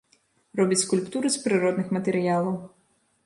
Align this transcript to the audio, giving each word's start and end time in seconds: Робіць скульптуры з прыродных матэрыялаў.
Робіць 0.59 0.79
скульптуры 0.85 1.27
з 1.35 1.43
прыродных 1.45 1.87
матэрыялаў. 1.97 2.57